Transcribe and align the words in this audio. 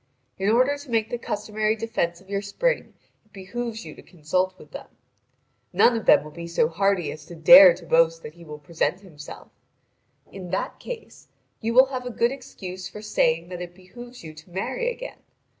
In 0.39 0.49
order 0.49 0.79
to 0.79 0.89
make 0.89 1.11
the 1.11 1.19
customary 1.19 1.75
defence 1.75 2.19
of 2.19 2.27
your 2.27 2.41
spring 2.41 2.95
it 3.23 3.31
behoves 3.31 3.85
you 3.85 3.93
to 3.93 4.01
consult 4.01 4.57
with 4.57 4.71
them. 4.71 4.87
None 5.73 5.95
of 5.95 6.07
them 6.07 6.23
will 6.23 6.31
be 6.31 6.47
so 6.47 6.69
hardy 6.69 7.11
as 7.11 7.23
to 7.27 7.35
dare 7.35 7.75
to 7.75 7.85
boast 7.85 8.23
that 8.23 8.33
he 8.33 8.43
will 8.43 8.57
present 8.57 9.01
himself. 9.01 9.51
In 10.31 10.49
that 10.49 10.79
case 10.79 11.27
you 11.59 11.75
will 11.75 11.85
have 11.93 12.07
a 12.07 12.09
good 12.09 12.31
excuse 12.31 12.89
for 12.89 13.03
saving 13.03 13.49
that 13.49 13.61
it 13.61 13.75
behoves 13.75 14.23
you 14.23 14.33
to 14.33 14.49
marry 14.49 14.89
again. 14.89 15.19